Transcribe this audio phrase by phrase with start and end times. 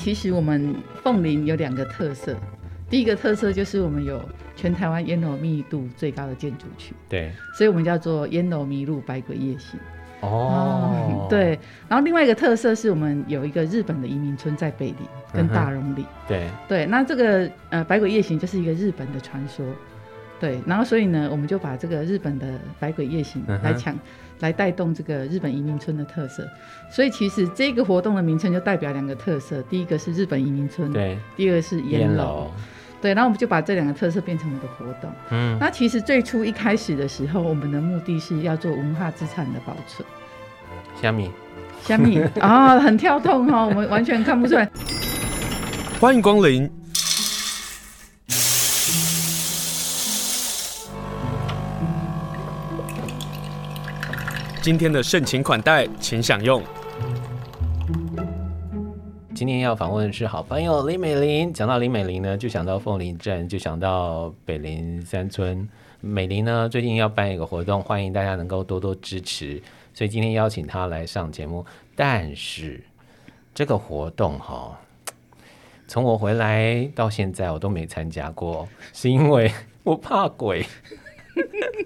[0.00, 2.34] 其实我们凤林有两个特色，
[2.88, 4.18] 第一个特色就是我们有
[4.56, 9.78] 全台湾烟楼密度最高的建筑群，对，所以我们叫做烟楼迷路百鬼夜行。
[10.22, 14.96] 哦，对，然后另外一个特色是我们有一个日本的移民村在北里
[15.34, 16.48] 跟大荣里，嗯、对。
[16.66, 19.64] 对，那这个呃百鬼夜行就是一个日本的传说，
[20.40, 23.98] 对，然后所以呢，我们就把这个日本的百鬼夜行来抢、嗯、
[24.40, 26.48] 来带动这个日本移民村的特色，
[26.90, 32.50] 所以其实这个活动的名称就代表两个特色，第一个是日本移民村，对，第二个是烟楼。
[33.02, 35.10] 对，然后我们就把这两个特色变成我们的活动。
[35.30, 40.06] 嗯，那其实最初一开始的时候，我们的目的是要做文化资产的保存。
[41.00, 41.30] 虾米，
[41.82, 44.70] 虾米啊，很跳动哈、哦，我们完全看不出来。
[45.98, 46.70] 欢迎光临。
[54.62, 56.62] 今天的盛情款待，请享用。
[59.34, 61.50] 今天要访问的是好朋友林美玲。
[61.50, 65.66] 讲到林美玲呢，就想到凤林镇，就想到北林三村。
[66.02, 69.62] 美玲呢，最近要办一个活动，欢迎大家能够多多支持。
[69.94, 71.64] 所以今天邀请她来上节目。
[71.96, 72.82] 但是
[73.54, 74.78] 这个活动哈，
[75.88, 79.50] 从我回来到现在，我都没参加过，是因为
[79.84, 80.66] 我怕鬼。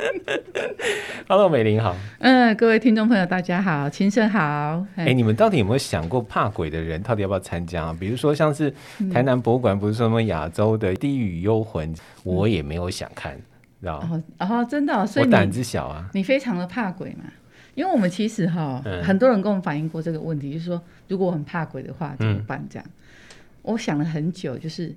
[1.29, 1.97] Hello，美玲好。
[2.19, 4.85] 嗯，各位听众朋友，大家好，秦生好。
[4.97, 7.97] 哎、欸，你们到底有没有想过，怕鬼的人到底要不要参加啊？
[7.99, 8.73] 比如说，像是
[9.13, 13.35] 台南博物馆不是说什么亚洲的地狱幽魂，嗯，我也没有想看，
[13.81, 14.23] 知道吗？
[14.39, 16.09] 哦，真的，哦，所以我胆子小啊。
[16.13, 17.25] 你非常的怕鬼嘛？
[17.75, 22.65] 因为我们其实哈，嗯，很多人跟我们反映过这个问题，就是说，如果我很怕鬼的话，怎么办？
[22.69, 22.93] 这样，嗯，
[23.63, 24.95] 我想了很久，就是。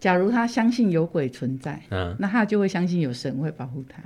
[0.00, 4.02] 假如他相信有鬼存在，嗯，那他就会相信有神会保护他。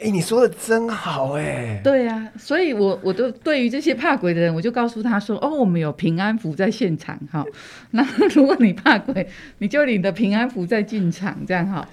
[0.00, 1.80] 哎、欸，你说的真好哎、欸。
[1.84, 7.44] 对啊，所以我我都对于这些怕鬼的人，我就告诉他说：“哦，我们有平安符在现场哈。
[7.92, 8.02] 那
[8.34, 9.28] 如果你怕鬼，
[9.58, 11.86] 你就领的平安符再进场，这样哈。”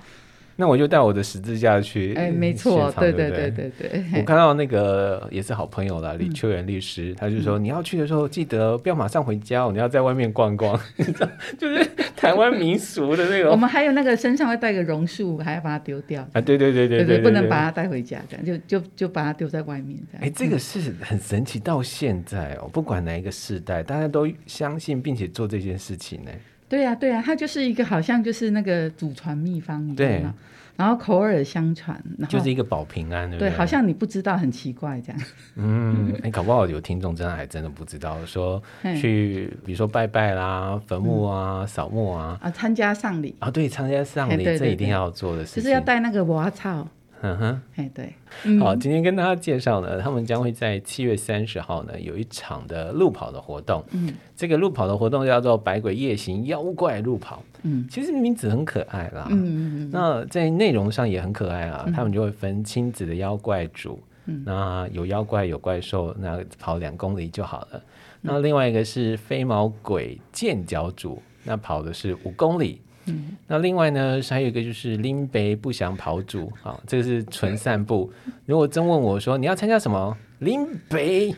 [0.59, 2.15] 那我就带我的十字架去。
[2.15, 4.03] 哎、欸，没错，对对对对对。
[4.15, 10.79] 我看到那个也是好朋友啦，李秋元律师，嗯、他就说、嗯、你要去的时候记得不要马上回家，你要在外面逛逛，
[11.59, 13.51] 就是台湾民俗的那种。
[13.51, 16.27] 我们还有那个身上会带个榕树，还要把它丢掉。
[16.33, 20.23] 啊，对对对对对，对，对，对，不能把它带回家，这样就就就把它丢在外面这样。
[20.23, 26.31] 哎、欸，这个是很神奇，到现在哦，不管哪一个世代，大家都相信并且做这件事情呢。
[26.67, 30.33] 对呀、啊、对呀、啊，它就是一个好像就是那个祖传秘方一样。
[30.77, 30.83] 对。
[30.83, 31.99] 然后口耳相传，
[32.29, 33.49] 就是一个保平安，对不对？
[33.49, 35.21] 对，好像你不知道，很奇怪这样。
[35.55, 38.61] 嗯，哎、欸、搞不好有听众真的还真的不知道，说
[38.99, 46.87] 去比如说拜拜啦、坟墓啊、嗯、扫墓啊啊，参加丧礼啊，对，参加丧礼，这一定要做的事情，就是要带那个娃草。
[47.21, 48.13] 嗯哼，哎对，
[48.59, 53.83] 好，今天跟大家介绍呢，他们将会在七月三十号呢有一场的路跑的活动。
[53.91, 57.41] 嗯，这个路跑的活动叫做“百鬼夜行妖怪路跑”。
[57.63, 59.27] 嗯，其实名字很可爱啦。
[59.31, 61.89] 嗯嗯，那在内容上也很可爱啊。
[61.95, 67.81] 他们就会分亲子的妖怪组，嗯，那有妖怪有怪兽，那跑两公里就好了。
[68.21, 72.79] 那另外一个是飞毛鬼剑脚组，那跑的是五公里。
[73.07, 78.11] 嗯，那另外呢，还有一个就是林北不想跑组啊，这个是纯散步。
[78.45, 81.33] 如果真问我说你要参加什么，林北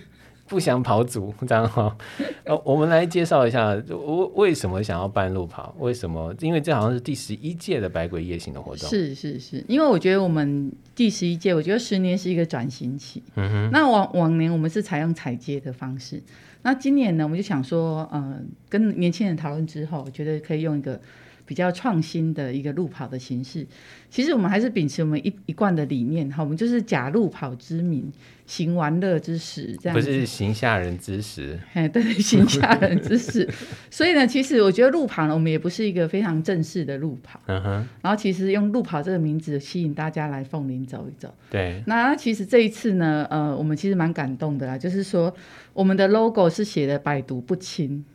[0.48, 1.96] 不想跑组这样哈，
[2.44, 5.76] 呃，我们来介绍一下我为什么想要半路跑？
[5.78, 6.34] 为什么？
[6.40, 8.90] 因为这好像是第十一届的百鬼夜行的活动。
[8.90, 13.22] 是是是，因为我觉得我们第十一届，我觉得十年是一个转型期。
[13.36, 16.20] 嗯哼，那往往年我们是采用踩街的方式，
[16.64, 21.00] 那今年呢，我们就想说，呃，跟年轻人讨论之后，我觉得可以用一个。
[21.50, 23.66] 比较创新的一个路跑的形式，
[24.08, 28.14] 其实我们还是秉持我们一一贯的理念哈，我们就是假路跑之名，
[28.46, 33.50] 行玩乐之实，这样不是行下人之实，哎，对，行下人之实。
[33.90, 37.88] 所以呢，其实我觉得路跑呢，我们也不是一个非常正式的路跑，嗯哼。
[38.04, 41.82] 然后其实用路跑这个名字吸引大家来凤林走一走，对。
[41.88, 45.34] 那其实这一次呢，呃，我们其实蛮感动的啦，就是说
[45.74, 48.06] 我们的 logo 是写的百毒不侵。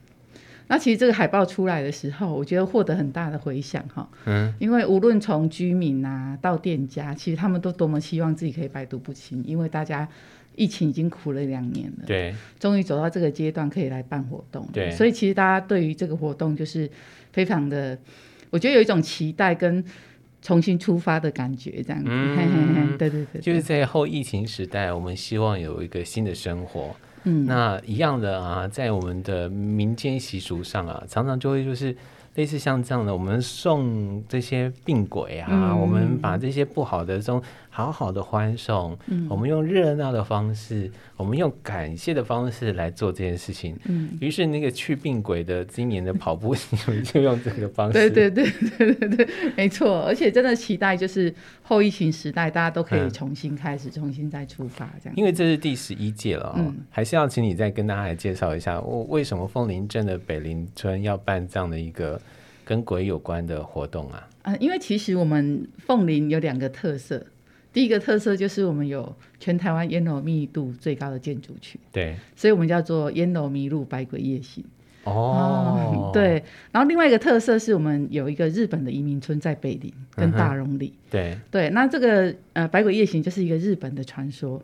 [0.66, 4.08] 那其实这个海报出来的时候，我觉得获得很大的回响哈。
[4.24, 4.52] 嗯。
[4.58, 10.08] 因为无论从居民啊到店家，其实他们都多么希望自己可以百毒不侵，因为大家
[10.56, 12.04] 疫情已经苦了两年了。
[12.06, 12.34] 对。
[12.58, 14.66] 终于走到这个阶段，可以来办活动。
[14.72, 14.90] 对。
[14.90, 16.90] 所以其实大家对于这个活动就是
[17.32, 17.98] 非常的，
[18.48, 19.84] 我觉得有一种期待跟
[20.40, 22.08] 重新出发的感觉，这样子。
[22.10, 22.36] 嗯。
[22.36, 23.42] 嘿嘿嘿对，对对对。
[23.42, 26.96] 就是在后疫情时代，我们希望有一个新的生活。
[27.24, 31.96] 嗯，那一样的啊，在我们的民间习俗上啊，常常就会就是
[32.34, 37.42] 类似像这样的，我们送这些病鬼啊，嗯、我们把这些不好的中
[37.76, 43.76] 好好的欢送，嗯、我们用热闹的方式，我们用感谢的方式来做这件事情。
[43.86, 47.94] 嗯，于是那个去病鬼的今年的跑步，你们就用这个方式。
[47.94, 48.48] 对对对
[48.78, 50.02] 对对对，没错。
[50.02, 55.16] 而且真的期待就是后疫情时代，大家都可以重新开始，嗯、重新再出发这样。
[55.16, 62.20] 因为这是第十一届了嗯、还是要请你再跟大家来介绍一下，我为什么凤林镇的北林村要办这样的一个。
[62.66, 67.22] 跟鬼有关的活动啊，啊，因为其实我们凤林有两个特色，
[67.74, 74.64] 第一个特色就是我们有全台湾烟楼密度最高的建筑群，对，所以我们叫做烟楼迷路百鬼夜行。
[75.02, 76.42] 哦，哦， 对，
[76.72, 84.62] 然后另外一个特色是我们有一个日本的移民村在北林跟大荣里，嗯、对，对，那这个呃百鬼夜行就是一个日本的传说。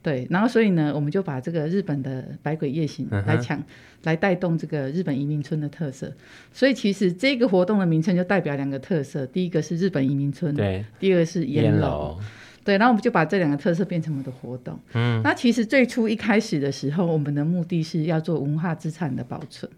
[0.00, 3.64] 对，然后所以呢，我们就把这个日本的百鬼夜行来抢，嗯、
[4.02, 6.12] 来带动这个日本移民村的特色。
[6.52, 12.20] 所以其实这个活动的名称就代表两个特色，第一个是日本移民村，对，第二个是烟楼。
[12.64, 14.78] 对，然后我们就把这两个特色变成我们的活动。
[14.94, 19.70] 嗯，那其实最初一开始的时候，我们的目的是要做文化资产的保存。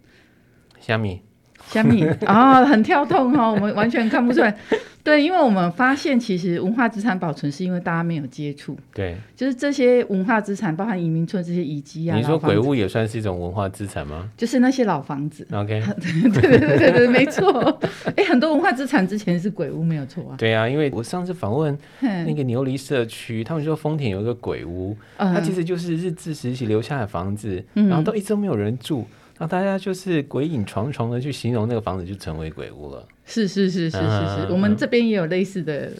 [0.78, 1.20] 虾米？
[1.68, 4.56] 虾米 啊，很跳动哈、哦，我们完全看不出来。
[5.02, 8.76] 对，因为我们发现，其实文化资产保存是因为大家没有接触。
[8.92, 12.16] 对，就是这些文化资产，包含移民村这些遗迹啊。
[12.16, 14.28] 你说鬼屋也算是一种文化资产吗？
[14.36, 15.46] 就是那些老房子。
[15.52, 15.80] OK，
[16.34, 17.78] 对对对对对，没错。
[18.16, 20.34] 哎，很多文化资产之前是鬼屋，没有错啊。
[20.36, 29.06] 对啊，因为我上次访问那个牛犁社区，他们说丰田有一个鬼屋，嗯、它其实就是日治时期留下的房子，嗯、然后都一直都没有人住。
[29.38, 33.06] 那大家就是鬼影重重的去形容那个房子，就成为鬼屋了。
[33.24, 35.92] 是是是是是是，嗯、我们这边也有类似的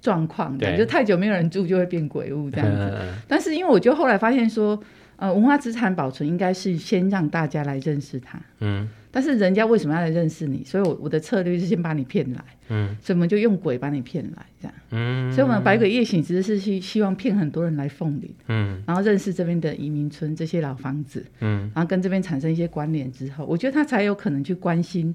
[0.00, 2.92] 状况，对，就太久没有人住就会变鬼屋这样子。
[3.00, 4.78] 嗯、但是因为我就后来发现说，
[5.16, 8.40] 呃，文化资产保存应该是先让大家来认识它。
[8.60, 8.88] 嗯。
[9.10, 10.62] 但是人家为什么要来认识你？
[10.62, 12.44] 所以我我的策略是先把你骗来。
[12.68, 12.94] 嗯。
[13.00, 14.74] 所以我们就用鬼把你骗来，这样。
[14.90, 15.32] 嗯。
[15.32, 18.30] 所以我们百鬼夜行其实是希希望骗很多人来凤林。
[18.48, 18.82] 嗯。
[18.86, 21.24] 然后认识这边的移民村这些老房子。
[21.40, 21.70] 嗯。
[21.74, 25.14] 然后跟这边产生一些关联之后，我觉得他才有可能去关心。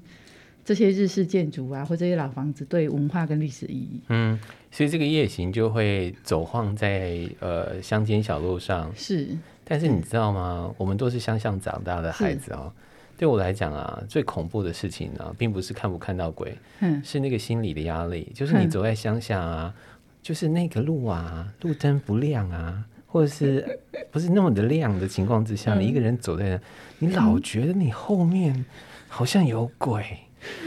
[0.64, 4.38] 这些日式建筑啊，或这些老房子对文化跟历史意义，嗯，
[4.70, 8.88] 所以这个夜行就会走晃在呃乡间小路上。
[8.94, 9.26] 是，
[9.64, 10.66] 但是你知道吗？
[10.68, 12.72] 嗯、我们都是乡下长大的孩子哦。
[13.16, 18.30] 对我来讲啊，最恐怖的事情呢、啊，并不是看不看到鬼，嗯，是那个心理的压力。
[18.34, 23.78] 就是你走在乡下啊，嗯、就是那个路啊，路灯不亮啊，或者是
[24.10, 26.60] 不是那么的亮的情况之下，嗯、你一个人走在那，
[26.98, 28.64] 你老觉得你后面
[29.08, 30.04] 好像有鬼。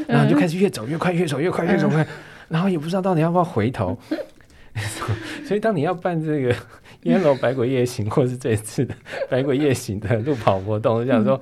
[0.08, 2.08] 然后就开始越走越快，越走越快，越走越快，
[2.48, 4.00] 然后也不知道到底要不要回头。
[5.46, 6.56] 所以当你要办这个
[7.06, 8.94] 烟楼百鬼夜行，或是这次的
[9.30, 11.42] 百鬼夜行的路跑活动，我想说。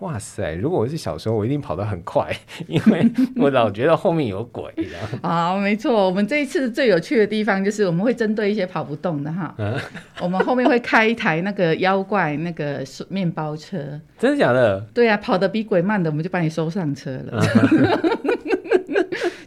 [0.00, 0.54] 哇塞！
[0.56, 2.28] 如果我是小时候，我一定跑得很快，
[2.66, 4.64] 因为我老觉得后面有鬼。
[5.22, 9.78] 啊，没错，我们这一次最有趣的地方就是我们会针对一些跑不动的哈，嗯、
[10.20, 13.78] 我们后面会开一台那个妖怪那个面包车。
[14.18, 14.80] 真的假的？
[14.92, 17.42] 对啊，跑得比鬼慢的，我们就把你收上车了。
[17.72, 18.53] 嗯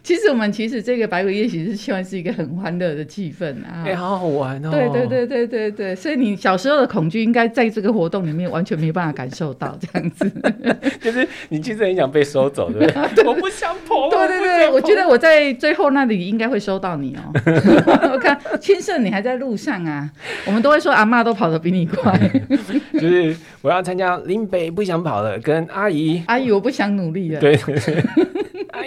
[0.08, 4.70] 其实我们其实这个百鬼夜行是希望是一个很欢乐的气氛啊，哎、欸，好好玩哦！
[4.70, 10.32] 对对对对对对，所以你小时候的恐惧应该在这个活动里面完全没办法感受到这样子，
[10.98, 13.16] 就是你其实很想被收走，对不对？
[13.16, 14.08] 对我不想跑。
[14.08, 17.30] 对对对，我，我觉得我在最后那里应该会收到你哦。
[18.10, 20.10] 我看千胜你还在路上啊，
[20.46, 22.18] 我们都会说阿妈都跑得比你快。
[22.94, 27.40] 就是我要参加林北不想跑了，跟阿姨，阿姨我不想努力了。
[27.40, 28.02] 对对对。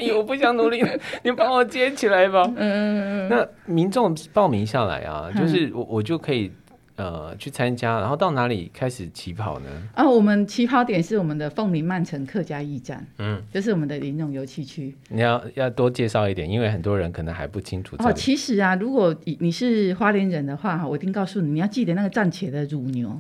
[0.10, 0.90] 我不想努力了，
[1.24, 2.44] 你帮我接起来吧。
[2.56, 3.30] 嗯嗯嗯。
[3.30, 6.52] 那民众报名下来啊，就是我我就可以
[6.96, 9.70] 呃去参加，然后到哪里开始起跑呢？
[9.94, 14.96] 啊，我们起跑点是我们的凤林曼城客家驿站，嗯，就是我们的林永游憩区。
[15.10, 17.96] 你要要多介绍一点，因为很多人可能还不清楚。
[18.00, 23.20] 哦，其实啊，如果你是花莲人的话，我一定告诉你，你要记得那个站起来的乳牛，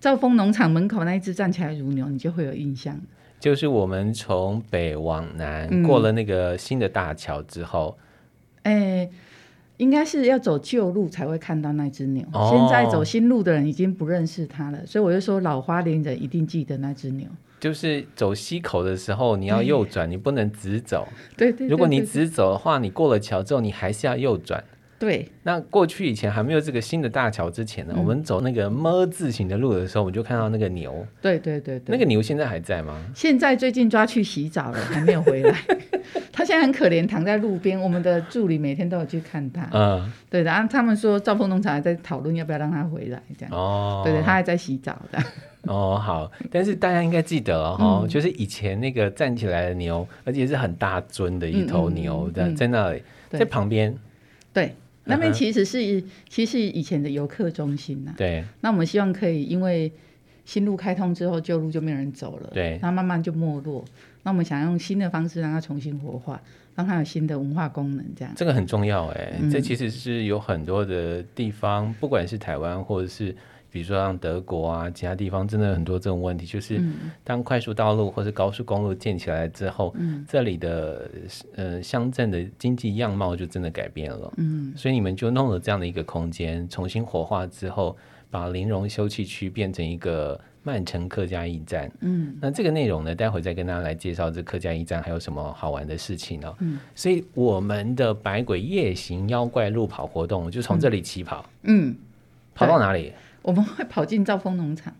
[0.00, 2.98] 兆丰农场门口那一只站起来的乳牛，你就会有印象。
[3.40, 7.96] 就是我们从北往南、嗯、过了那个新的大桥之后，
[8.62, 9.10] 哎、欸，
[9.76, 12.24] 应该是要走旧路才会看到那只牛。
[12.32, 17.26] 哦、现在走新路的人已经不认识它了，所以我就说老花林人一定记得那只牛。
[17.60, 21.06] 就是走西口的时候，你要右转，欸、你不能直走。
[21.36, 21.68] 对对，对，对对。
[21.68, 24.62] 如果你直走的话，你过了桥之后，你还是要右转。
[24.98, 31.06] 对，那过去以前还没有这个新的大桥之前呢，嗯、我们走那个么字形的路的时候，我们就看到那个牛。
[31.22, 33.00] 对对对对，那个牛现在还在吗？
[33.14, 35.54] 现在最近抓去洗澡了，还没有回来。
[36.32, 37.80] 他现在很可怜，躺在路边。
[37.80, 39.68] 我们的助理每天都有去看他。
[39.72, 40.50] 嗯，对的。
[40.50, 43.54] 然后他们说兆丰农场还在讨论要不要让他回来，这样。
[43.54, 45.18] 哦，对对，他还在洗澡的。
[45.62, 53.94] 哦，好，但是大家应该记得哦，嗯、就是以前那个站起来的牛，而且是很大尊的一头牛在、在那里，在旁边。
[54.52, 54.74] 对，
[55.08, 58.16] 那边其实是、uh 其实以前的游客中心呐、啊。
[58.16, 58.44] 对。
[58.60, 59.90] 那我们希望可以，因为
[60.44, 62.50] 新路开通之后，旧路就没有人走了。
[62.54, 62.78] 对。
[62.80, 63.84] 那慢慢就没落。
[64.22, 66.40] 那我们想用新的方式让它重新活化，
[66.76, 68.32] 让它有新的文化功能，这样。
[68.36, 73.34] 这个很重要哎，嗯、这其实是有很多的地方，不管是台湾或者是。
[73.78, 76.82] 比如说像德国啊，其他地方真的很多这种问题，就是
[77.22, 81.08] 当快速道路或是高速公路建起来之后，嗯、这里的
[81.54, 84.32] 呃乡镇的经济样貌就真的改变了。
[84.36, 87.96] 嗯，所以你们就弄了这样的一个空间，重新活化之后，
[88.32, 91.88] 把林荣休憩区变成一个曼城客家驿站。
[92.00, 96.56] 嗯，那这个内容呢，待会再跟大家来介绍这客家驿站还有什么好玩的事情呢、哦？
[96.58, 101.48] 嗯，所以我们的百鬼夜行妖怪路跑活动就从这里起跑。
[101.62, 101.94] 嗯，
[102.56, 103.12] 跑到哪里？
[103.42, 104.94] 我们会跑进兆丰农场。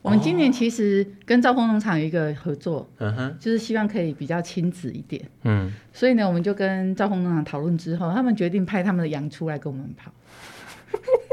[0.00, 10.12] 我们今年其实跟兆丰农场有一个合作，嗯哼，就是希望可以比较亲子一点，嗯，所以呢，我们就跟兆丰农场讨论之后，他们决定派他们的羊出来跟我们跑。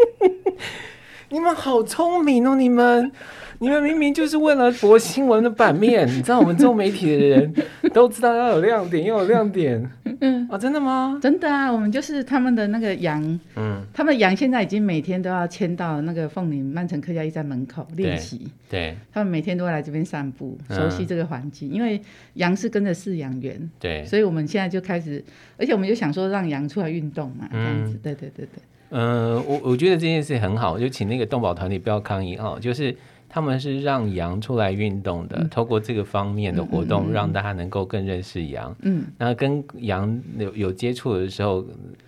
[1.30, 3.12] 你们好聪明哦，你们。
[3.60, 7.54] 你们明明就是为了博新闻的版面，你知道我们做媒体的人
[7.94, 9.90] 都知道要有亮点，要有亮点。
[10.22, 11.20] 嗯啊，真的吗？
[11.22, 13.22] 真的啊，我们就是他们的那个羊，
[13.56, 18.48] 嗯，他们的羊现在已经每天都要牵到那个凤林曼城客家驿站门口练习。
[18.70, 21.70] 对，他们每天都会来这边散步，熟悉这个环境。
[21.70, 22.00] 嗯、因为
[22.36, 25.24] 羊是跟着饲养员，对，所以我们现在就开始，
[25.58, 27.94] 而且我们就想说让羊出来运动嘛，这样子。
[27.94, 28.64] 嗯、对对对对。
[28.92, 32.96] 嗯、呃，我我觉得这件事很好，就请那个动保团体不要抗议哦，就是。
[33.36, 38.74] 他们是让羊出来运动的，嗯、透过这个方面的活动，让大家能够更认识羊。
[38.84, 41.66] 嗯，那跟羊有有接触的时候，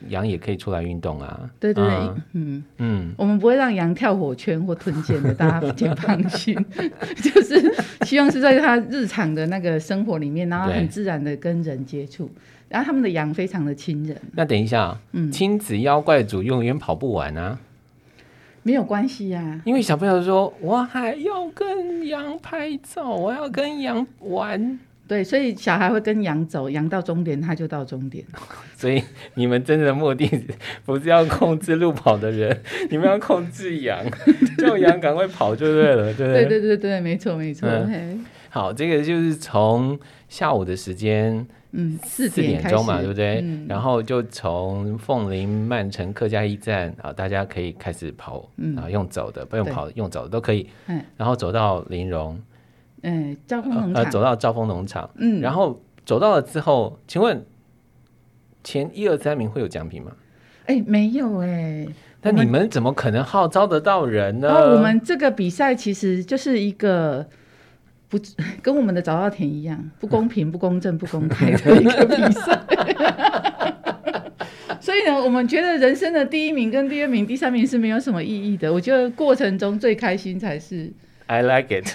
[0.07, 1.49] 羊也可以出来运动啊。
[1.59, 6.55] 对对对，嗯嗯，嗯嗯我们不会让羊跳火圈或吞剑的，大家请放心。
[7.21, 12.31] 就是希望是在他日常的那个生活里面，然后很自然的跟人接触，
[12.69, 14.15] 然后他们的羊非常的亲人。
[14.31, 17.59] 那等一下，嗯，亲子妖怪组永远跑不完啊。
[18.67, 24.77] 没有关系呀、啊，因为小朋友说，我还要跟羊拍照，我要跟羊玩。
[25.07, 28.25] 对，所以小孩会跟羊走，羊到终点他就到终点。
[28.75, 29.01] 所以
[29.35, 30.29] 你们真正的目的
[30.83, 34.03] 不是要控制路跑的人， 你们要控制羊，
[34.59, 36.45] 叫羊赶快跑就对了，对不对？
[36.45, 37.69] 对对对对，没错没错。
[37.69, 39.97] 嗯、好，这个就是从
[40.27, 41.47] 下午的时间。
[41.71, 43.41] 嗯，四点钟嘛，对不对？
[43.43, 50.69] 嗯、然后就从凤林曼城客家驿站啊，大家可以开始跑，嗯、啊，用走的，不用跑，用走的都可以。
[50.87, 52.41] 嗯、然后走到林荣，
[53.03, 57.45] 嗯，兆丰农场，呃，走到兆丰农场，嗯，然后走到了之后，请问
[58.63, 60.13] 前一二三名会有奖品吗？
[60.67, 61.85] 哎，没有哎。
[62.21, 64.49] 那你们怎么可能号召得到人呢？
[64.49, 67.27] 哦，我们这个比赛其实就是一个。
[68.09, 68.19] 不
[68.61, 72.59] 跟我们的早稻田一样， 不公平、不公正、不公开的一个 比赛。
[74.79, 78.71] 所以呢，我们觉得人生的第一名跟第二名、第三名是没有什么意义的。
[78.71, 80.91] 我觉得过程中最开心才是。
[81.25, 81.89] I like it。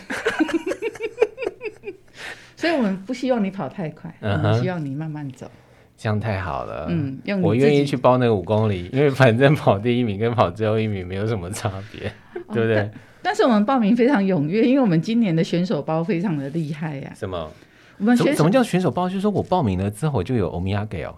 [2.55, 5.51] 所以我们不希望你跑太快，我们希望你慢慢走。
[5.97, 6.87] 这样太好了。
[6.91, 12.13] 嗯，我愿意去包那个五公里，因为反正跑第一名跟跑最后一名没有什么差别，
[12.53, 12.91] 对不对？
[13.23, 17.15] 但是我们报名非常踊跃，因为我们今年的选手包非常的厉害呀、啊。
[17.15, 17.51] 什么？
[17.99, 19.09] 我们选什么叫选手包？
[19.09, 21.15] 就是说我报名了之后就有欧米亚给哦。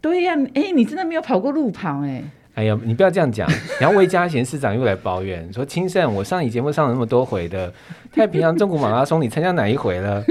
[0.00, 2.24] 对呀、啊，哎、欸，你真的没有跑过路跑哎、欸？
[2.54, 3.48] 哎呀，你不要这样讲。
[3.80, 7.72] 然后魏家贤市长又来抱怨说：“青盛，我上你节目上了那么多回的
[8.12, 10.22] 太平洋中国马拉松，你参加哪一回了？”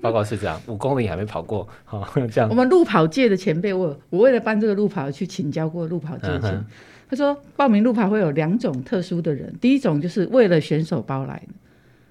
[0.00, 1.68] 报告市长，五公里还没跑过。
[1.84, 2.48] 好， 这样。
[2.48, 6.56] 我们路跑界的前辈，我我为了办这个路跑去请教过路跑界的前辈。
[6.56, 6.66] 嗯
[7.08, 11.54] 他说：“报名路跑会有两种特殊的人，第一种就是为了选手包来的，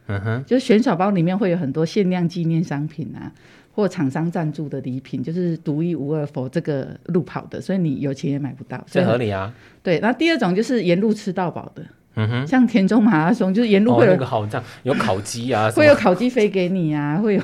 [0.08, 3.32] 嗯哼，就是选手包里面会有很多限量纪念商品啊，
[3.74, 9.54] 或厂商赞助的礼品，就是独一无二 for 这个路跑的，所以你有钱也买不到，这合理啊。
[9.84, 11.86] 对，然后第二种就是沿路吃到饱的。”
[12.18, 17.44] 嗯哼，像田中马拉松，就是沿路会有、哦、那个好像有烤鸡啊， 会有烤鸡飞给你啊， 会有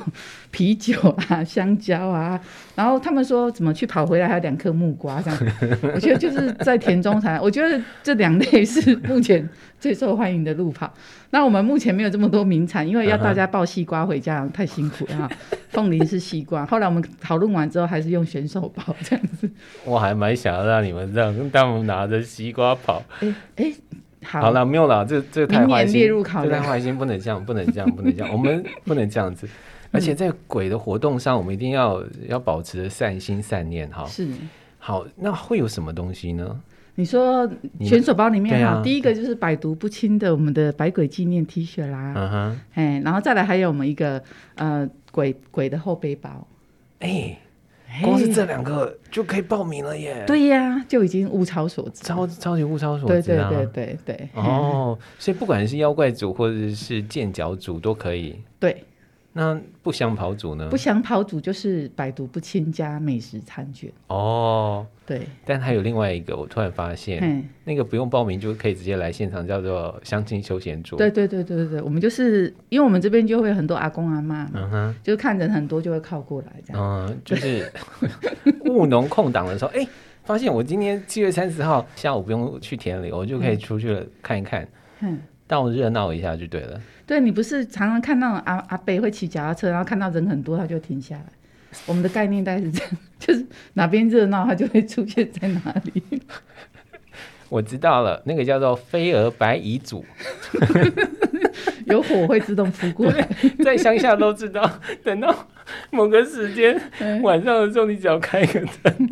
[0.49, 0.93] 啤酒
[1.29, 2.39] 啊、香蕉啊，
[2.75, 5.39] 然后他们说怎么去跑回来还有两颗木瓜这样，
[5.93, 9.47] 我觉得就是在田中才，我觉得这两类是目前
[9.79, 10.91] 最受欢迎的路跑。
[11.29, 15.29] 那我们目前没有这么多名产，因为要大家抱西瓜回家太辛苦了哈。
[15.69, 19.49] 凤梨是西瓜，后来我们讨论完之后还是用选手抱这样子。
[19.85, 23.03] 我还蛮想要让你们这样，当我们拿着西瓜跑。
[23.19, 23.65] 哎哎。
[23.65, 23.75] 欸
[24.23, 29.47] 好了，没有了，这这太坏心，这太坏心，不能这样，不能这样，不能这样， 我们不能这样子。
[29.91, 34.05] 而且在鬼的活动上，我们一定要要保持善心善念哈。
[34.05, 34.27] 是。
[34.79, 36.59] 好，那会有什么东西呢？
[36.95, 37.49] 你说
[37.81, 44.21] 选手包里面哈，第一个就是百毒不侵的我们的百鬼纪念 T 恤啦，嗯哼，哎，然后再来还有我们一个
[44.55, 46.45] 呃鬼鬼的后背包，
[46.99, 47.35] 哎，
[48.01, 50.23] 光是这两个就可以报名了耶。
[50.25, 53.49] 对呀，就已经物超所值，超超级物超所值啊！
[53.49, 54.29] 对对对对对。
[54.33, 58.39] 哦，所以不管是妖怪组或者是剑脚组都可以。
[58.59, 58.83] 对。
[59.35, 60.69] 那不祥跑组呢？
[60.69, 64.85] 不祥跑组就是百毒不侵加美食餐券哦。
[65.05, 70.95] 对，但还有另外一个，我突然发现，嗯、那个不用报名就可以直接来现场，叫做相亲休闲组。
[70.95, 76.81] 对对对对对，我们就是因为我们这边就会很多阿公阿妈，嗯哼，就是看人很多就会靠过来这样。
[76.81, 77.69] 嗯，就是
[78.65, 79.89] 务农空档的时候，哎、欸，
[80.23, 84.65] 发现我今天七月三十号下午不用去田里，我就可以出去了看一看，
[85.01, 86.81] 嗯，到热闹一下就对了。
[87.05, 91.25] 对，你不是常常看到阿阿伯会骑脚踏车，然后看到人很多，他就停下来。
[91.85, 96.01] 我们的概念大概是这样，就是哪边热闹，他就会出现在哪里。
[97.49, 100.03] 我知道了，那个叫做飞蛾白蚁组，
[101.85, 103.27] 有火会自动扑过来，
[103.63, 104.79] 在乡下都知道。
[105.03, 105.47] 等到
[105.91, 106.79] 某个时间
[107.21, 109.09] 晚上的时候，你只要开个灯，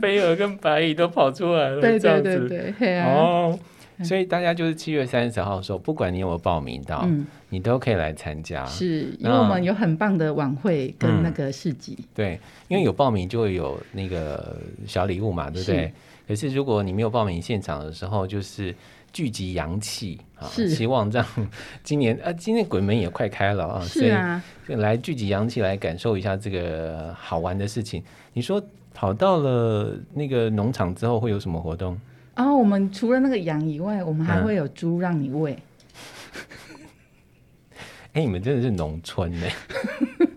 [0.00, 1.80] 飞蛾跟白蚁都跑出来了。
[1.80, 3.58] 对对对对，对啊、哦。
[4.04, 8.64] 所以大家就是七月三十号的时候，不管你有没有报名到，嗯、你都可以来参加。
[8.66, 12.04] 是因为我们有很棒的晚会跟那个市集、嗯。
[12.14, 15.86] 对，因为有报名就会有那个小礼物嘛，对不对？
[15.86, 15.92] 是，
[16.28, 18.74] 可是如果你没有报名现场的时候，就是
[19.12, 21.26] 聚集阳气啊，希望这样
[21.82, 28.02] 今年啊，今年鬼门也快开了啊，所以来聚集阳气来感受一下这个好玩的事情。
[28.34, 28.62] 你说
[28.92, 31.98] 跑到了那个农场之后会有什么活动？
[32.38, 35.58] 然后、哦、我们除了那个羊以外，我们还会有猪让你喂。
[38.14, 39.46] 哎、你们真的是农村呢，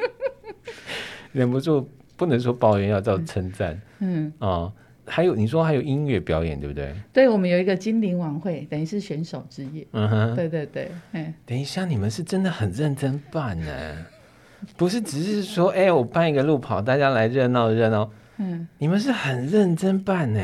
[1.31, 3.79] 忍不住不能说抱怨，要叫称赞。
[3.99, 4.73] 嗯啊、哦，
[5.05, 6.91] 还有你说还有音乐表演，对不对？
[7.13, 9.85] 对，我们有一个精灵晚会，等于是选手之夜。
[9.91, 10.91] 嗯哼，对对对。
[11.45, 14.05] 等一下，你们是真的很认真办呢，
[14.75, 18.11] 不是只是说，哎、欸，我办一个路跑，大家来热闹热闹。
[18.37, 20.41] 嗯，你们是很认真办呢。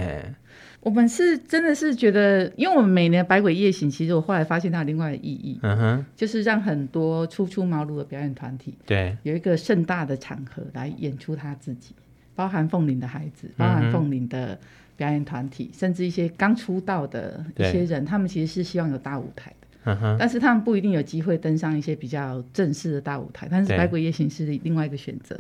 [0.88, 11.94] 我们是真的是觉得，因为我们每年百鬼夜行，其实我后来发现它有另外的意义，嗯哼，就是让很多初出茅庐的表演团体，对，有一个盛大的场合来演出他自己，
[12.34, 14.58] 包含凤林的孩子，包含凤林的
[14.96, 25.38] 表演团体，嗯、甚至一些刚出道的一些人，他们其实是希望有大舞台的，嗯哼，但是他们不一定有机会登上一些比较正式的大舞台，但是百鬼夜行是另外一个选择。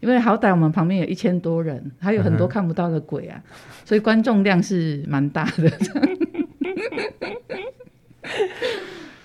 [0.00, 3.52] 因为好歹我们旁边有一千多人，还有很多看不到的鬼啊，嗯、
[3.84, 5.70] 所以观众量是蛮大的。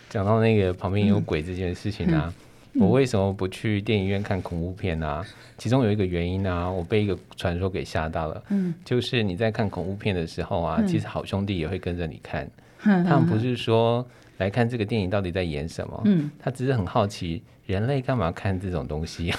[0.09, 2.33] 讲到那个旁边有鬼这件事情啊，
[2.73, 5.23] 嗯、我为什么不去电影院看恐怖片啊？
[5.25, 8.43] 嗯、其中有一个原因啊，我被一个传说给吓到了。
[8.49, 12.47] 嗯，就是你在看恐怖片的时候啊，嗯、其实好兄弟也会跟着你看。
[12.85, 14.05] 嗯、他们不是说
[14.37, 16.01] 来看这个电影到底在演什么？
[16.05, 17.43] 嗯，他只是很好奇。
[17.65, 19.33] 人类干嘛看这种东西？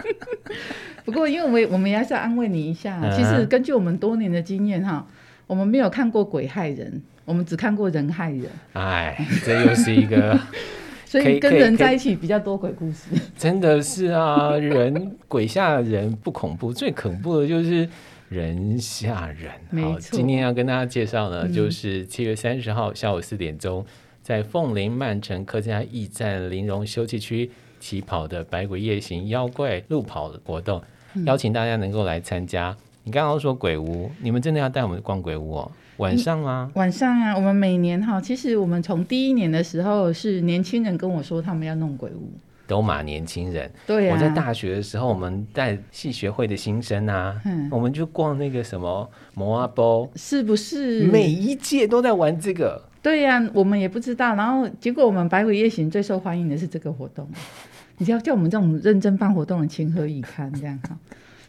[1.04, 2.98] 不过，因为我们我们也是要安慰你一下。
[3.14, 5.06] 其实根据我们多年的经验哈，
[5.46, 8.46] 我们没有看过鬼害人，我们只看过人害人。
[8.72, 10.40] 哎，这又是一个，
[11.04, 13.10] 所以跟人在一起比较多鬼故事。
[13.36, 17.86] 真的是啊，人鬼吓人不恐怖，最恐怖的就是
[18.30, 19.52] 人吓人。
[19.68, 20.16] 没错。
[20.16, 23.84] 今天要跟大家介绍呢，就是七月三十号下午四点钟。
[24.24, 30.82] 在凤林曼城客家驿站林荣休憩区起跑的百鬼夜行妖怪路跑的活动，
[31.12, 32.74] 嗯、邀请大家能够来参加。
[33.02, 35.70] 你刚刚说鬼屋，你们真的要带我们逛鬼屋哦？
[35.98, 36.70] 晚上吗？
[36.72, 42.32] 晚上啊，我们每年哈，其实我们从第一年的时候是年轻人跟我说他们要弄鬼屋，
[42.66, 43.70] 都马年轻人。
[43.86, 51.04] 对啊，我在大学的时候，我们带系学会的新生啊，嗯、我们就逛那个什么摩阿波，是不是？
[51.04, 52.82] 每一届都在玩这个。
[53.02, 54.34] 对呀、啊，我们也不知道。
[54.34, 57.28] 然后结果我们百鬼夜行最受欢迎的是这个活动。
[57.98, 60.52] 你知道，叫我们这种认真办活动的情何以堪？
[60.52, 60.98] 这样哈，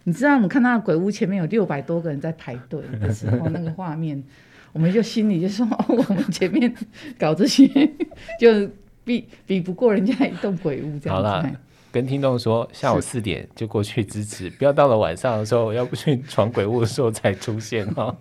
[0.04, 4.21] 你知道我们看到鬼屋前面有六百多个人在排队的时候，那个画面，
[4.71, 6.71] 我们就心里就说：哦，我们前面
[7.17, 7.65] 搞这些
[8.39, 8.69] 就
[9.05, 11.23] 比比不过人家一栋鬼屋这样子。
[11.27, 11.59] 好了，
[11.91, 18.13] 跟听众说，下午四点就过去支持，不要到了晚上的时候，要不去闯鬼屋的时候才出现哦。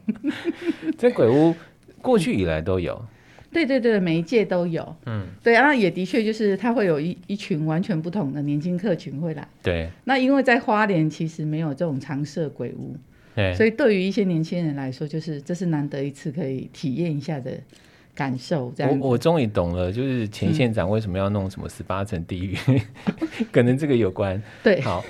[0.97, 1.53] 这鬼屋
[2.01, 3.05] 过去以来都有。
[3.51, 4.97] 对对对，每一届都有。
[5.07, 9.47] 嗯，对啊，也的确就是他会有一一群完全不同的年轻客群会来。
[9.63, 9.89] 对。
[10.03, 12.97] 那因为在花莲其实没有这种常设鬼屋，
[13.37, 17.53] 对，所以对于一些年轻人来说，就是这是难得一次可以体验一下的
[18.15, 18.73] 感受。
[18.77, 18.99] 这样。
[19.01, 22.81] 我我终于懂了，就是前县长为什么要弄什么十八层地狱，嗯、
[23.53, 24.41] 可能这个有关。
[24.63, 24.81] 对。
[24.81, 25.03] 好。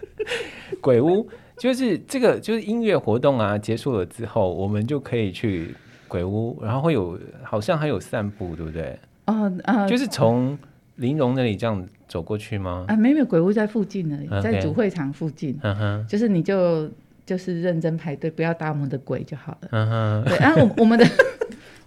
[0.80, 1.28] 鬼屋。
[1.58, 5.74] 就是这个就是音乐活动啊，结束了之后，我们就可以去
[6.06, 8.96] 鬼屋，然后会有好像还有散步，对不对？
[9.26, 10.56] 哦啊，就是从
[10.94, 12.84] 玲珑那里这样走过去吗？
[12.86, 15.58] 啊，没有，鬼屋在附近而已在主会场附近。
[15.64, 16.88] 嗯哼，就是你就
[17.26, 19.68] 就是认真排队，不要打我们的鬼就好了。
[19.72, 21.04] 嗯哼，对，然后我我们的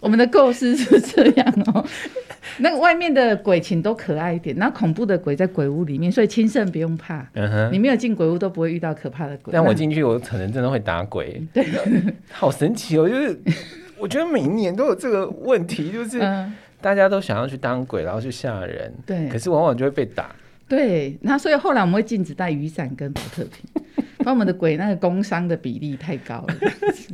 [0.02, 1.84] 我们的构思是这样哦。
[2.58, 7.26] 那个外面的鬼请都可爱一点，那恐怖的鬼在鬼屋里面，所以轻胜不用怕。
[7.34, 9.52] 嗯哼，你没有进鬼屋都不会遇到可怕的鬼。
[9.52, 11.40] 但我进去，我可能真的会打鬼。
[11.54, 11.64] 对，
[12.30, 13.08] 好神奇哦！
[13.08, 13.38] 就是
[13.96, 16.18] 我觉得每一年都有这个问题，就是
[16.80, 18.92] 大家都想要去当鬼，然后去吓人。
[19.06, 20.34] 对，可是往往就会被打。
[20.68, 24.01] 对，那所以后来我们会禁止带雨伞跟保特瓶。
[24.22, 26.54] 把我们的鬼那个工伤的比例太高了，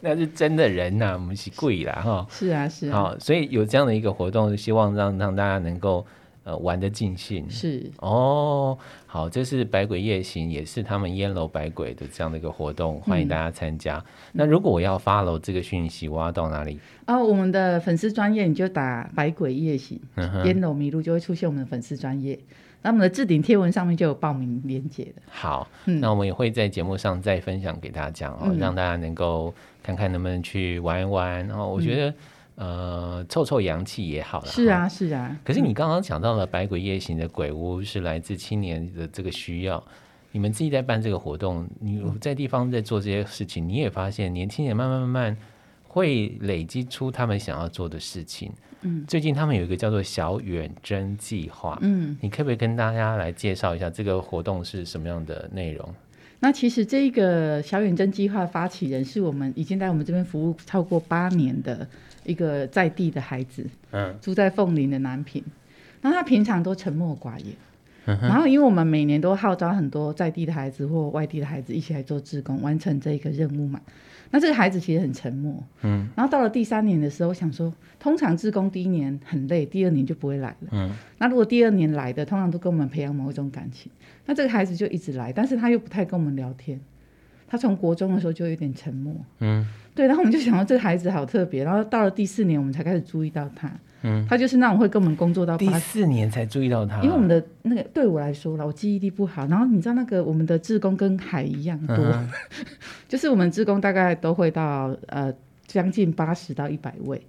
[0.00, 2.26] 那是真的人呐、啊，我们是鬼啦哈。
[2.30, 2.92] 是啊，是啊。
[2.92, 6.04] 好，所以有这样的一个活动，希望让让大家能够
[6.44, 7.48] 呃玩得尽兴。
[7.48, 14.04] 是哦，好，这是百鬼夜行，也是他们烟楼百鬼的这样的一个活动，欢迎大家参加、嗯。
[14.32, 16.78] 那如果我要 follow 这个讯息，我要到哪里？
[17.06, 20.00] 哦，我们的粉丝专业你就打百鬼夜行，
[20.44, 22.38] 烟楼迷路就会出现我们的粉丝专页。
[22.84, 25.22] 那我们的置顶贴文上面就有报名链接的。
[25.30, 31.46] 好、嗯，那我们也会在节目上再分享给大家哦、嗯，让大家能够看看能不能去玩一玩。
[31.48, 32.10] 然后我觉得，
[32.56, 34.48] 嗯、呃，臭臭阳气也好了。
[34.48, 35.34] 是啊，是啊。
[35.42, 39.82] 可是你刚刚讲到了百鬼夜行的鬼屋是来自青年的这个需要，
[40.30, 45.36] 你们自己在办这个活动，你在地方在做这些事情，你也发现年轻人慢慢慢慢
[45.94, 48.50] 会累积出他们想要做的事情。
[48.80, 55.88] 嗯，最近他们有一个叫做小远征计划，嗯，你可不可以跟大家来介绍一下这个活动是什么样的内容？
[56.40, 61.86] 那其实这个小远征计划发起人是我们已经在我们这边服务超过八年的
[62.24, 65.44] 一个在地的孩子，嗯，住在凤林的南平，
[66.00, 67.54] 那他平常都沉默寡言，
[68.06, 73.80] 嗯，然后因为我们每年都号召很多在地的孩子或外地的孩子一起来做志工，完成这一个任务嘛。
[74.30, 83.92] 那这个孩子其实很沉默，嗯，然后到了第三年的时候，我想说，通常志工第一年很累，第二年就不会来了，嗯，那如果第二年来的，通常都跟我们培养某一种感情，
[84.26, 86.80] 那这个孩子就一直来，但是他又不太跟我们聊天，
[87.46, 89.64] 他从国中的时候就有点沉默，嗯，
[89.94, 93.70] 对，然后我们就想到这个孩子好特别，然后到了第四年，我们才开始注意到他。
[94.04, 99.46] 嗯，他就是那种会跟我们工作到第四年才注意到他，因为我们的那个对我来说了，我记忆力不好。
[99.46, 102.30] 然后你知道那个我们的志工跟海一样多，嗯、
[103.08, 105.32] 就是我们志工大概都会到呃
[105.66, 107.20] 将近八十到一百位。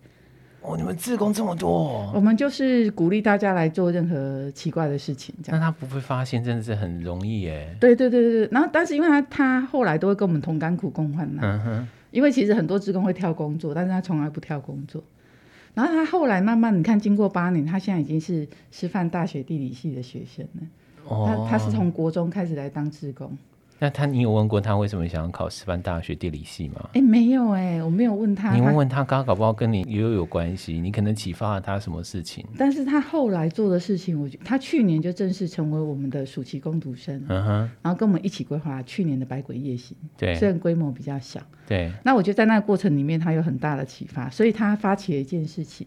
[0.61, 2.11] 哦，你们志工这么多？
[2.13, 5.59] 我们就是鼓励大家来做任何奇怪的事情，这样。
[5.61, 7.77] 那他不会发现，真的是很容易耶。
[7.79, 8.49] 对对对对对。
[8.51, 11.87] 然后，但是因为他他后来都会跟我们同甘苦共患难。
[12.09, 15.03] 因为其实很多志工会跳工作，但是他从来不跳工作。
[15.75, 20.67] 然后他后来慢慢，你看，经过八年，他现在已经是师范大学地理系的学生了。
[21.07, 23.37] 哦，他他是从国中开始来当志工。
[23.77, 26.89] 那他，你有问过他为什么想要考师范大学地理系吗？
[26.93, 28.53] 哎，没有哎，我没有问他。
[28.55, 32.45] 你问问他，刚刚搞不好跟你也有有关系，你可能启发了他什么事情。
[32.57, 39.95] 但是他后来做的事情，我觉得他去年就正式成为我们的暑期工读生，嗯哼，然后跟我们一起规划去年的百鬼夜行。
[40.17, 41.91] 对，虽然规模比较小，对。
[42.03, 45.85] 那我觉得在那个过程里面，他有很大的启发，所以他发起了一件事情，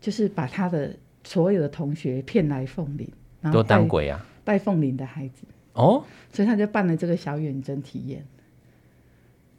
[0.00, 3.10] 就是把他的所有的同学骗来凤林，
[3.40, 5.42] 然后都当鬼啊，带凤林的孩子。
[5.74, 8.24] 哦，所以他就办了这个小远征体验，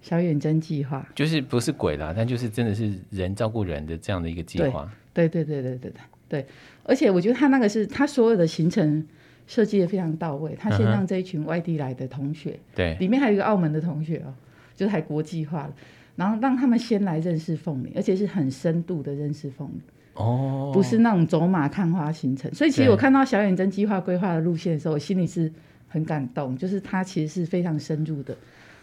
[0.01, 4.91] 小远征计划，就是不是鬼啦，但就是真的是人照顾人的这样的一个计划。
[5.13, 5.93] 对对对对对对
[6.29, 6.45] 对，
[6.83, 9.07] 而且我觉得他那个是他所有的行程
[9.47, 10.55] 设计的非常到位。
[10.55, 14.33] 他先让这一群外地来的同学，对、嗯，里面还有一个澳门的同学哦，
[14.75, 15.73] 就是还国际化了，
[16.15, 19.81] 然后让他们先来认识凤梨，而且是很深度的认识凤梨。
[20.13, 22.53] 哦，不是那种走马看花行程。
[22.53, 25.51] 所以其实我看到小远征计划规划的路线的时候，我心里是。
[25.93, 28.35] 很感动，就是他其实是非常深入的，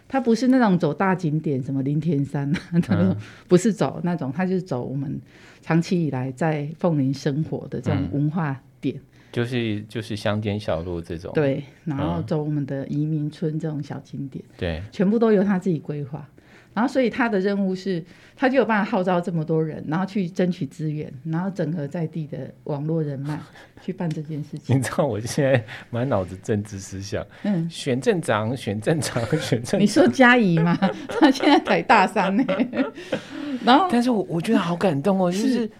[0.06, 3.16] 他不是那种走大景点，什么林田山啊， 嗯、
[3.48, 5.20] 不是走那种，他就是走我们
[5.60, 16.24] 长期以来在凤林生活的这种文化点，嗯、就是就是乡间小路这种，对，然后走我们的移民村这种小景点，对、嗯，全部都由他自己规划。
[16.72, 18.02] 然后，所以他的任务是，
[18.36, 23.38] 他就有办法号召这么多人，然后去争取资源，然后整合在地的网络人脉，
[23.82, 24.76] 去办这件事情。
[24.76, 29.80] 你知道我现在满脑子政治思想，嗯，选镇长，选镇长，选镇长。
[29.80, 30.78] 你说嘉怡吗？
[31.20, 32.44] 他现在才大三呢。
[33.64, 35.70] 然后，但是我我觉得好感动哦，就是。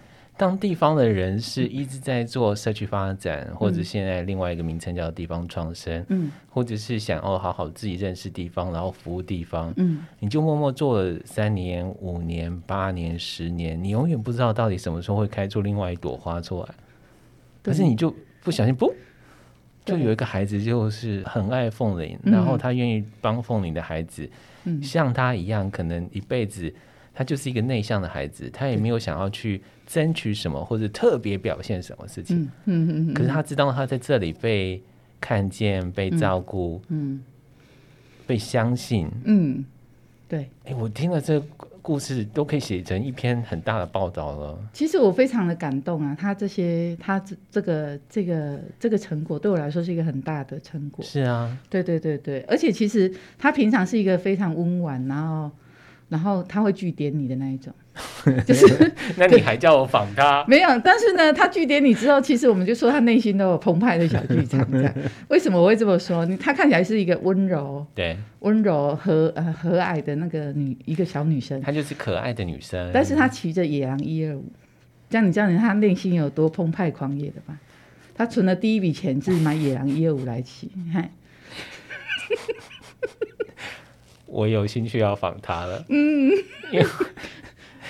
[0.41, 16.69] 当地方的人是一直在做社区发展，嗯，或者现在另外一个名称叫地方创生，嗯，或者是想要好好自己认识地方，然后服务地方，嗯，你就默默做了三年、五年、八年、十年，你永远不知道到底什么时候会开出另外一朵花出来，
[17.61, 18.11] 可是你就
[18.43, 18.91] 不小心不，
[19.85, 24.27] 就有一个孩子就是很爱凤玲，然后他愿意帮凤玲的孩子，
[24.63, 26.73] 嗯，像他一样，可能一辈子
[27.13, 34.81] 他就是一个内向的孩子，他也没有想要去争取什么或者特别表现什么事情，嗯嗯嗯，可是他知道他在这里被
[35.19, 37.21] 看见、被照顾，嗯，
[38.25, 39.63] 被相信，嗯，
[40.27, 41.41] 对，哎，我听了这。
[41.83, 44.55] 故事都可以写成一篇很大的报道了。
[44.71, 51.03] 其实我非常的感动啊，他这些，他这这个这个这个成果对我来说是一个很大的成果。
[51.03, 55.49] 是啊，对对对对，而且其实他平常是一个非常温婉，然后
[56.11, 57.73] 然后他会据点你的那一种。
[58.45, 60.43] 就是， 那你还叫我仿他？
[60.47, 64.65] 没有，但是呢，他据点你之后，其实我们就说他内心都有澎湃的小剧场。
[65.27, 66.25] 为什么我会这么说？
[66.25, 72.89] 你他看起来是一个温柔，对，温柔和呃和蔼的那个女一个小女生，她就是可爱的女生。
[72.93, 74.45] 但是她骑着野狼一二五，
[75.09, 77.57] 这样你知道她内心有多澎湃狂野的吧？
[78.15, 81.11] 她存了第一笔钱自己买野狼一二五来骑，你看。
[84.31, 86.31] 我有兴趣要访他了，嗯。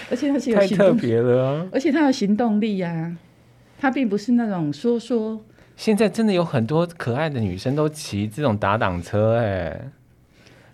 [0.09, 1.67] 而且他是有太特别了啊！
[1.71, 3.15] 而且他有行动力呀、啊，
[3.79, 5.39] 他并不是那种说说。
[5.77, 9.91] 现在真的有很多可爱的女生都骑这种打挡车哎，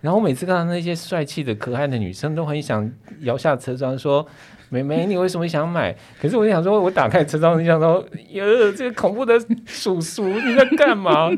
[0.01, 4.25] 然后我每次看到那些帅气的可爱的女生，都很想摇下车窗说
[4.69, 11.29] ：“妹妹， 你为什么想买？”可是我就想说，我打开车窗，就想说：“哟，这个恐怖的叔叔你在干嘛？”。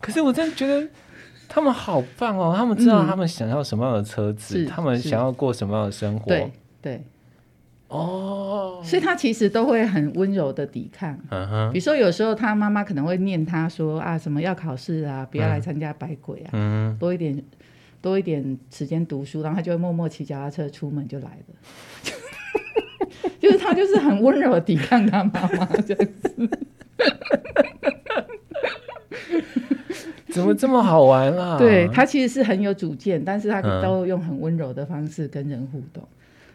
[0.00, 0.88] 可是我真的觉得
[1.50, 6.26] 他们好棒哦，他们知道他们想要什么样的车子，嗯、他们想要过什么样的生活。
[6.26, 7.04] 对对。
[7.88, 11.18] 哦，oh, 所以他其实都会很温柔的抵抗。
[11.28, 11.72] Uh.
[11.72, 17.42] 比如说有时候他妈妈可能会念他说啊，什么要考试啊，不要来参加百鬼啊，嗯、多一点
[18.00, 21.54] 多一点时间读书，然后他就会默默骑脚踏车出门就来了。
[23.40, 26.48] 就是他就是很温柔的抵抗他妈妈这样子。
[30.34, 31.58] 怎么这么好玩啊？
[31.60, 36.02] 对，他其实是很有主见，但是他都用很温柔的方式跟人互动。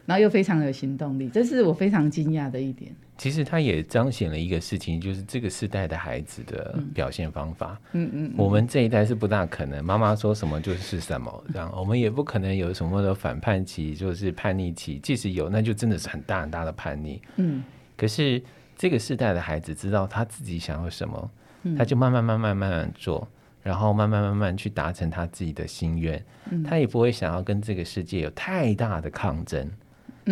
[0.06, 2.92] 然后又非常有行动力，这是我非常惊讶的一点。
[3.18, 7.76] 其实他也彰显了一个事情，就是这个世代的孩子的表现方法。
[7.94, 15.00] 嗯嗯，嗯，我们这一代是不大可能，妈妈说什么就是什么，这样我们也不可能有什么的反叛期，就是叛逆期。
[15.02, 17.20] 即使有，那就真的是很大很大的叛逆。
[17.38, 17.64] 嗯，
[17.98, 18.40] 可是
[18.78, 21.32] 这个世代的孩子知道他自己想要什么，
[21.76, 23.28] 他就慢慢慢慢慢慢做，
[23.66, 26.24] 然后慢慢慢慢去达成他自己的心愿。
[26.64, 29.70] 他也不会想要跟这个世界有太大的抗争。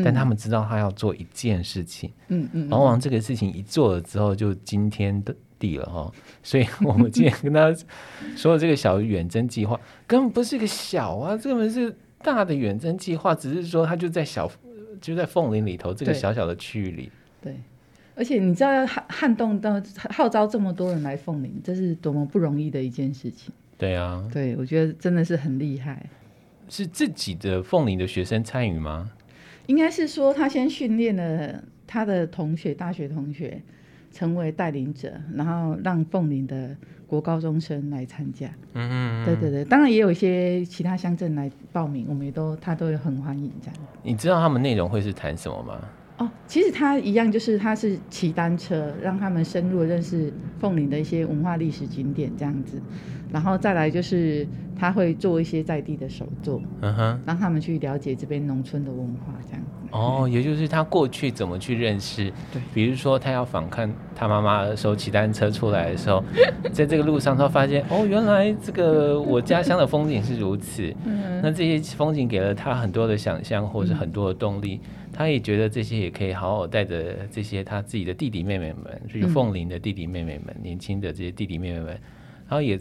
[0.04, 5.24] 但他们知道他要做一件事情，嗯嗯，往往这个事情一做了之后就惊天
[5.60, 6.12] 地了哈。
[6.42, 7.72] 所以我们今天跟他
[8.36, 14.50] 说的这个小远征计划，根本不是一个小啊，这根本是大的远征计划，只是说他就在小
[15.00, 17.12] 就在凤林里头这个小小的区域里。
[17.40, 17.56] 对，
[18.16, 23.54] 而且你知道要撼撼动到号召这么多人来凤林，这是多么不容易的一件事情。
[23.78, 26.06] 对啊，对，我觉得真的是很厉害。
[26.70, 29.12] 是自己的凤林的学生参与吗？
[29.68, 33.62] 应该是说，他先训练了他的同学，大学同学
[34.12, 36.76] 成为带领者，然后让凤林的
[37.08, 38.48] 国高中生来参加。
[38.74, 43.76] 嗯嗯，对对对，当然也有一些其他乡镇来报名，我们也都他都有很欢迎这样。
[44.04, 45.82] 你知道他们内容会是谈什么吗？
[46.24, 52.82] 哦，其实他一样，就是他是骑单车，让他们深入认识凤岭的一些文化历史景点这样子，
[53.32, 59.70] 然后再来就是他会做一些在地的手作，嗯哼，让他们去了解这边农村的文化这样子。
[59.92, 62.32] 哦，也就是他过去怎么去认识？
[62.52, 66.24] 对，比如说他要访看他妈妈的时候骑单车出来的时候，
[66.74, 74.80] 在这个路上他发现哦，原来这个我家乡的风景是如此，嗯，那这些风景给了他很多的想象，或是很多的动力。
[74.84, 74.90] 嗯
[75.24, 82.78] 他也觉得这些也可以好好带着这些他自己的弟弟妹妹们，就是凤林的弟弟妹妹们，嗯、年轻的这些弟弟妹妹们，然后也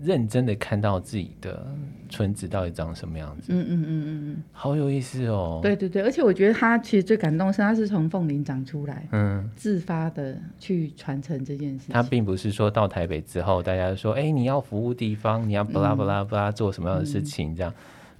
[0.00, 1.66] 认真的看到自己的
[2.08, 3.52] 村子到底长什么样子。
[3.52, 5.58] 嗯嗯嗯嗯嗯，好有意思哦。
[5.60, 11.92] 对对对，而且我觉得他其实最感动是他是从凤林长出来，嗯，自发的去传承这件事情。
[11.92, 17.72] 他并不是说到台北之后，大家说，哎，你要服务地方，你要巴拉巴拉巴拉做什么样的事情这样，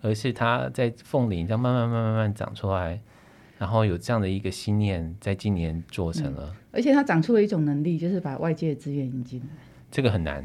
[0.03, 2.99] 嗯、而是他在凤林这样慢慢慢慢慢长出来。
[3.63, 9.47] 然后有这样的一个信念，在今年做成了，嗯、而且它长出了一种能力，就是把外界的资源引进来。
[9.89, 10.45] 这个很难，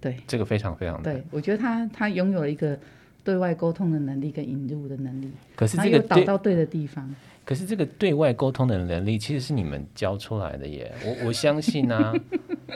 [0.00, 1.04] 对，这个非常非常难。
[1.04, 2.76] 对，我觉得他他拥有了一个
[3.22, 5.30] 对外沟通的能力跟引入的能力。
[5.54, 7.08] 可是这个导到对的地方。
[7.44, 12.12] 可是这个对外沟通的能力，其实是你们教出来的耶，我我相信啊。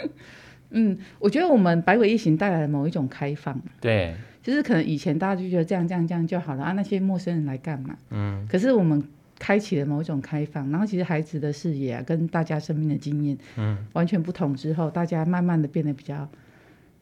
[0.70, 3.60] 嗯，我觉得我们百鬼一行带来了某一种开放。
[3.80, 7.98] 对，就是可能以前大家就觉得这样这样这样就好了啊，那些陌生人来干嘛？
[8.10, 9.02] 嗯，可是我们。
[9.40, 16.28] 开启了某种开放，然后其实孩子的视野啊，跟大家生命的经验，嗯，完全不同之后，大家慢慢的变得比较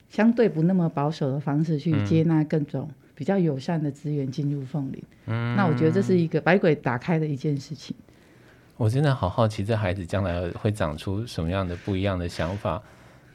[0.09, 5.03] 相对不那么保守的方式去接纳各种比较友善的资源进入凤林。
[5.27, 7.94] 嗯，那我觉得这是一个百鬼打开的一件事情。
[8.77, 12.81] 我真的好好奇，这孩子将来会长出什么样的不一样的想法？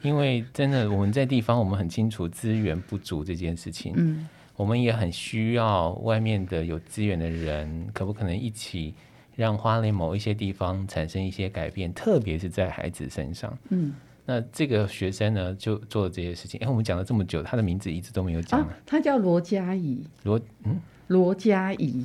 [0.00, 3.92] 因为真的我们在地方，我们很清楚资源不足这件事情。
[3.96, 8.94] 嗯，我们也很需要外面的有资源的人，可不可能一起
[9.34, 11.92] 让花莲某一些地方产生一些改变？
[11.92, 13.56] 特别是在孩子身上。
[13.70, 13.94] 嗯。
[14.26, 16.58] 那这个学生呢，就做了这些事情。
[16.64, 18.58] 哎，我们讲了这么久，他的名字一直都没有讲。
[18.60, 20.02] 啊，他叫罗嘉怡。
[20.22, 22.02] 罗嗯，罗嘉怡。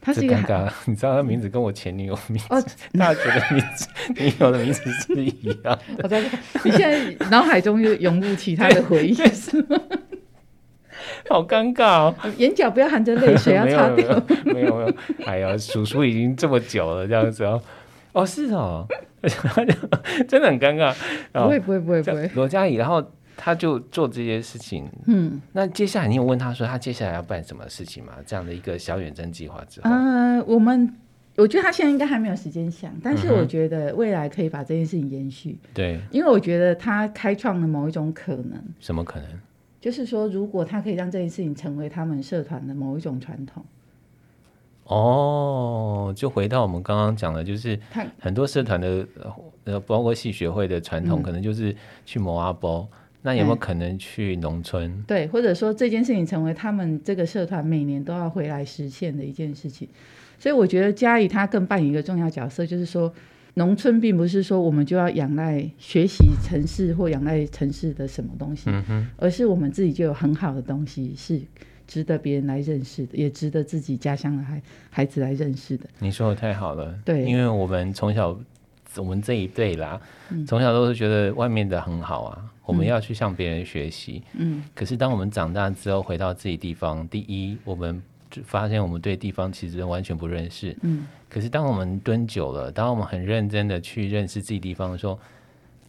[0.00, 2.62] 他是一个， 你知道他名字跟我前女友名字、哦、
[2.96, 5.30] 大学的名字、女友的名字是一
[5.64, 5.96] 样的。
[6.04, 6.22] 我在
[6.64, 9.80] 你现在脑海中又涌入其他的回忆是吗？
[11.28, 12.14] 好尴尬哦！
[12.38, 14.22] 眼角不要含着泪水，要 擦掉。
[14.44, 14.94] 没有没有，
[15.26, 17.60] 哎呀，叔叔已经这么久了，这样子哦。
[18.12, 18.86] 哦，是哦。
[20.28, 20.94] 真的很尴尬，
[21.32, 22.30] 不会不会不会不会。
[22.34, 23.04] 罗嘉怡，然后
[23.36, 24.88] 他就做这些事情。
[25.06, 28.12] 嗯，那接下来你有问他说他接下来要办什么事情吗？
[28.24, 30.94] 这样的一个小远征计划之后，呃，我们
[31.34, 35.58] 我觉得他现在应该还没有时间想，但是我觉得未来可以把这件事情延续。
[35.74, 38.62] 对，因为我觉得他开创了某一种可能。
[38.78, 39.28] 什么可能？
[39.80, 43.64] 就是说，如果他可以让这件事情成为他们社团的某一种传统。
[44.84, 47.78] 哦，就回到我们刚刚讲的，就是
[48.20, 49.06] 很多社团的
[49.64, 52.88] 呃，包括系学会的传统，可能就是去摩阿波。
[53.22, 54.88] 那有没有可能去农村？
[54.88, 55.04] 嗯？
[55.04, 59.88] 对，或者说这件事情成为他们这个社团每年都要回来实现的一件事情。
[60.38, 63.12] 所以我觉得嘉义他更扮演一个重要角色，就是说
[63.56, 68.70] 农村并不是说我们就要仰赖学习城市或仰赖城市的什么东西，
[69.16, 71.40] 而是我们自己就有很好的东西是。
[71.88, 75.86] 值得别人来认识的，也值得自己家乡的孩孩子来认识的。
[76.00, 78.36] 你说的太好了，对，因为我们从小，
[78.96, 84.20] 我们这一辈啦，嗯、从小都是觉得外面的很好啊，嗯、我们要去向别人学习。
[84.32, 90.76] 嗯，可是当我们长大之后，回到自己地方，第一，我们就发现我们对地方其实完全不认识。
[90.82, 95.18] 嗯，可是当我们蹲久了，当我们很认真的去认识自己地方的时候，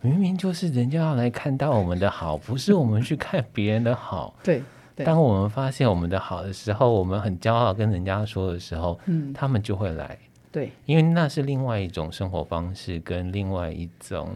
[0.01, 4.35] 明明就是人家要来看到我们的好，不是我们去看别人的好。
[4.43, 4.61] 对。
[5.05, 10.17] 当我们发现我们的好的时候，我们很骄傲跟人家说的时候，嗯，他们就会来。
[10.51, 14.35] 对，因为那是另外一种生活方式，跟另外一种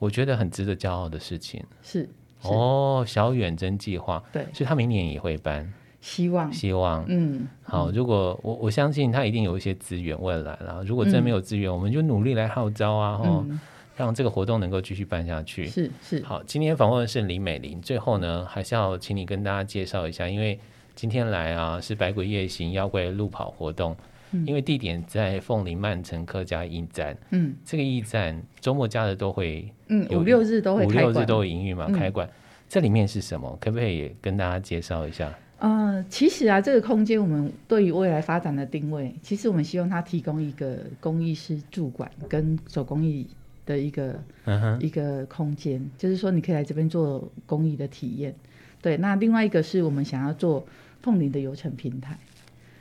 [0.00, 1.64] 我觉得很值得骄傲的事情。
[1.82, 2.02] 是，
[2.42, 5.72] 是哦，小远征计划，对，所以他明年也会办。
[6.06, 7.90] 希望，希望，嗯，好。
[7.90, 10.84] 如果我我相信他一定有一些资源未来了。
[10.86, 13.58] 如果真没有资源，嗯，我们就努力来号召啊，哈，嗯。
[13.96, 15.66] 让这个活动能够继续办下去。
[15.66, 16.22] 是是。
[16.22, 17.80] 好，今天访问的是李美玲。
[17.80, 20.60] 最后呢，还是要请你跟大家介绍一下，因为
[20.94, 23.96] 今天来啊是百鬼夜行妖怪路跑活动，
[24.32, 27.16] 嗯、因为地点在凤林曼城客家驿站。
[27.30, 32.28] 嗯，这个驿站周末假日都会，嗯，五六日都会五六日都会营运嘛，开馆。
[32.68, 33.56] 这里面是什么？
[33.58, 35.32] 可不可以也跟大家介绍一下？
[35.58, 43.26] 呃，其实啊，这个空间我们对于未来发展的定位，其实我们希望它提供一个工艺师驻馆跟手工艺。
[43.66, 44.14] 的一个、
[44.44, 44.80] uh.
[44.80, 48.32] 一个空间，就是说你可以来这边做工艺的体验。
[48.80, 50.64] 对，那另外一个是我们想要做
[51.02, 52.16] 凤林的游程平台。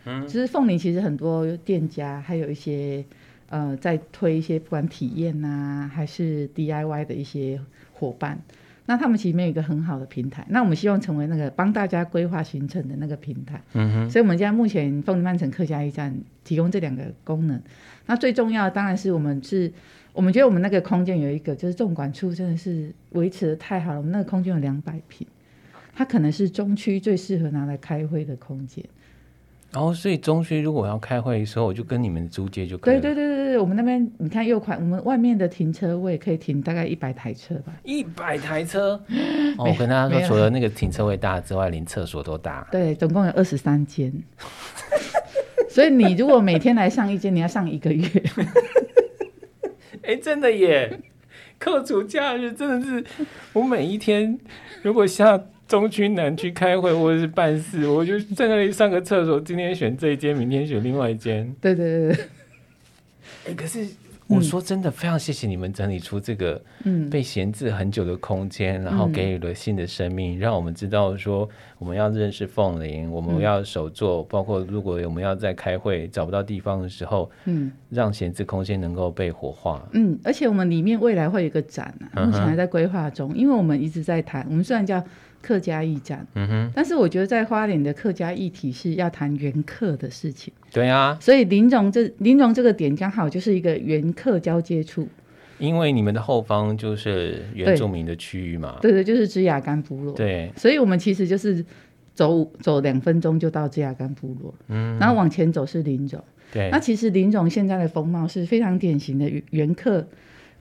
[0.04, 0.28] 嗯、uh，huh.
[0.32, 3.04] 就是凤林其实很多店家，还有一些
[3.50, 7.60] 呃在推一些不管体验呐、啊，还是 DIY 的一些
[7.92, 8.40] 伙伴。
[8.86, 10.46] 那他们其实没有一个很好的平台。
[10.50, 13.62] 那我们希望成为那个帮大家规划行程的那个平台。
[13.74, 14.10] 嗯哼、uh。
[14.12, 17.62] 所以我们现在目前凤林曼城客家驿站提供这两个功能。
[18.06, 19.72] 那最重要的当然是我们是。
[20.14, 23.98] 我们觉得我们那个空间有一个，就是纵管处真的是维持的太好了。
[23.98, 25.28] 我们那个空间有两百平，
[25.94, 28.82] 它可能是中区最适合拿来开会的空间。
[29.76, 33.02] 然后、哦，所以中区如果要开会的时候，我就跟你们租借就可以了。
[33.02, 37.74] 对对对对对，我们那边你看右款，我们外面的停车位可以停大概一百台车吧。
[37.84, 38.98] 一百台车？
[39.60, 42.66] 哦，我跟大家说，除了那个停车位大之外，连厕所都大。
[42.72, 44.14] 对，总共有二十三间。
[45.70, 48.08] 所以你如果每天来上一间，你要上一个月。
[50.04, 51.02] 哎、欸，真的耶！
[51.60, 53.04] 扣除假日，真的是
[53.52, 54.40] 我每一天，
[54.84, 59.40] 如果下中区南区开会或者是办事， 我就在那里上个厕所。
[59.40, 61.56] 今天选这一间，明天选另外一间。
[61.60, 62.26] 对对对对。
[63.46, 63.88] 哎、欸，可是。
[64.28, 66.60] 我说真的，非常谢谢你们整理出这个
[67.12, 71.48] 被闲置很久的空间，嗯、然后给予了新的生命，嗯、让我们知道说
[71.78, 79.88] 我们要认识凤林，我们要手作，嗯、包括如果我们要在开会找不到地方的时候，嗯，让闲置空间能够被活化。
[79.92, 85.04] 嗯，而且我们里面未来会有一个展啊，目前还在规划中，嗯、因为我们一直在谈，我们虽然叫。
[85.46, 95.08] 客家驿站，嗯哼，但是我觉得在花莲的客家议题是要谈原客的事情，对啊，所以林总这林总这个点刚好就是一个原客交接处，
[95.60, 98.92] 因为你们的后方就是原住民的区域嘛，对。
[98.92, 101.64] 对，就是芝雅干部落，对，所以我们其实就是
[102.16, 110.00] 走走两分钟就到芝雅干部落，嗯，然后往前走是林总，对，那其实林总现在的风貌是非常典型的原客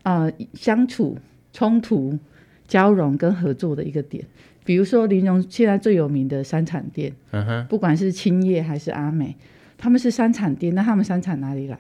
[0.03, 1.17] 啊、呃、相处
[1.53, 2.19] 冲突
[2.67, 4.25] 交融跟合作的一个点，
[4.65, 9.37] 比如说林荣现在最有名的三产店，嗯哼，不管是青叶还是阿美，
[9.77, 11.79] 他们是三产店，那他们三产哪里来？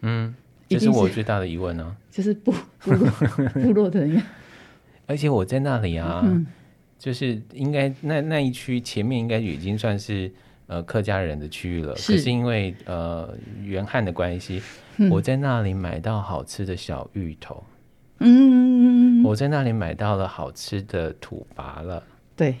[0.00, 0.34] 嗯。
[0.68, 3.10] 这是我最大的疑问呢、啊，就是部部落
[3.60, 4.22] 部落的人，
[5.06, 6.46] 而且我在那里啊，嗯、
[6.98, 10.32] 就是应该那那一区前面应该已经算是
[10.68, 12.12] 呃客家人的区域了，是。
[12.12, 14.62] 可是因为呃原汉的关系，
[14.96, 17.62] 嗯、我在那里买到好吃的小芋头，
[18.20, 22.02] 嗯，我在那里买到了好吃的土拔了，
[22.42, 22.56] 对，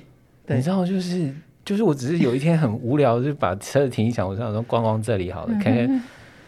[0.46, 6.02] 对你知道就是就是我只是有一天很无聊，就把车子停一下，我想说逛逛这里好了，看看。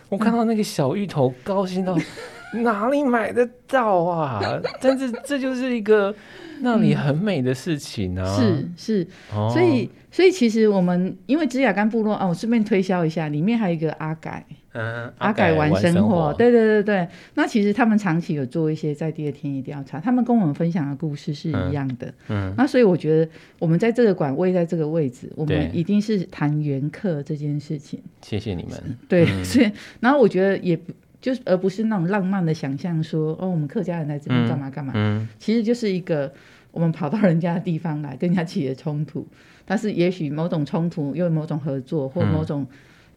[0.08, 1.96] 我看到那个小芋头，高兴到
[2.62, 4.40] 哪里买得到啊？
[4.80, 6.14] 但是这就是一个
[6.60, 8.24] 那里很美的事情啊！
[8.36, 9.08] 是是，
[9.52, 14.44] 所以所以其实我们因为芝雅干部落啊，我顺便推销一下，里面还有一个阿改。
[14.76, 17.08] 嗯，阿改玩生活，对对对对。
[17.34, 22.08] 那其实他们长期有做一些在地的田野调查，他们跟我们分享的故事是一样的。
[22.26, 28.02] 嗯，嗯，那所以我觉得我们在这个馆位在这个位置，我们一定是谈缘客这件事情。
[28.20, 28.98] 谢谢你们。
[29.08, 29.70] 对，嗯、所以
[30.00, 30.76] 然后我觉得也
[31.20, 34.92] 就是而不是那种浪漫的想象说，哦，我们客家人在这边干嘛干嘛。
[34.96, 36.32] 嗯，嗯，其实就是一个
[36.72, 39.24] 我们跑到人家的地方来跟人家起了冲突，
[39.64, 42.66] 但是也许某种冲突又有某种合作或某种。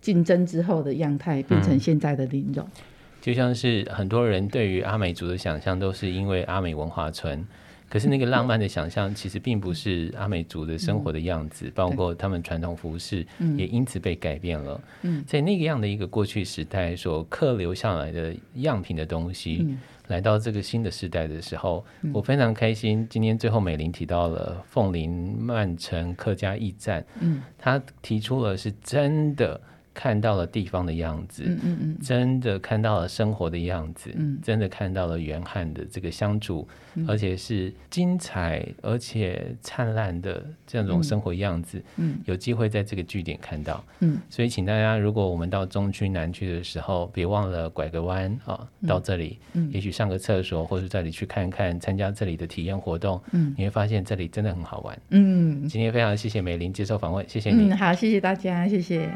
[0.01, 2.81] 竞争之后的样态变成现在的林荣，嗯，
[3.21, 7.45] 就像是很多人对于阿美族的想象都是因为阿美文化村，
[7.89, 13.25] 可是那个浪漫的想象其实并不是阿美族的生活的样子，嗯、包括他们传统服饰
[13.57, 14.79] 也因此被改变了。
[15.01, 19.77] 嗯，在那个样的一个过去时代所刻留下来的样品的东西，嗯、
[20.07, 23.07] 来到这个新的时代的时候，嗯、我非常开心。
[23.09, 29.59] 今天最后美玲提到了凤林曼城客家驿站，嗯，他提出了是真的。
[29.97, 59.09] 看到了地方的样子，嗯嗯嗯，真的看到了生活的样子，嗯，真的看到了原汉的这个相处，嗯，而且是精彩而且灿烂的这种生活样子，嗯，有机会在这个据点看到，嗯，所以请大家，如果我们到中区南区的时候，别忘了拐个弯啊，到这里，嗯，也许上个厕所，或者这里去看看，参加这里的体验活动，嗯，你会发现这里真的很好玩，嗯，今天非常谢谢美玲接受访问，谢谢你，嗯，好，谢谢大家，谢谢。